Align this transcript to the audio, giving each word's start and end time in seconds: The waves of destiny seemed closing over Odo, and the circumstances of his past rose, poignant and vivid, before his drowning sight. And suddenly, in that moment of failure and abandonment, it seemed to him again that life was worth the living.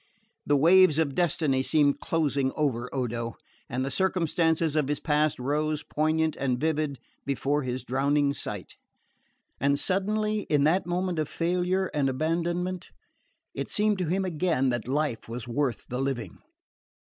The 0.47 0.57
waves 0.57 0.97
of 0.97 1.13
destiny 1.13 1.61
seemed 1.61 1.99
closing 1.99 2.51
over 2.55 2.89
Odo, 2.91 3.35
and 3.69 3.85
the 3.85 3.91
circumstances 3.91 4.75
of 4.75 4.87
his 4.87 4.99
past 4.99 5.37
rose, 5.37 5.83
poignant 5.83 6.35
and 6.37 6.59
vivid, 6.59 6.97
before 7.23 7.61
his 7.61 7.83
drowning 7.83 8.33
sight. 8.33 8.77
And 9.59 9.77
suddenly, 9.77 10.47
in 10.49 10.63
that 10.63 10.87
moment 10.87 11.19
of 11.19 11.29
failure 11.29 11.91
and 11.93 12.09
abandonment, 12.09 12.89
it 13.53 13.69
seemed 13.69 13.99
to 13.99 14.07
him 14.09 14.25
again 14.25 14.69
that 14.69 14.87
life 14.87 15.29
was 15.29 15.47
worth 15.47 15.85
the 15.87 16.01
living. 16.01 16.39